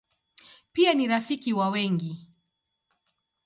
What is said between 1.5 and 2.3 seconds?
wa wengi.